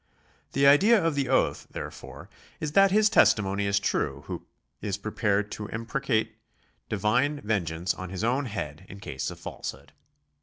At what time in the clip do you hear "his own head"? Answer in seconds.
8.09-8.87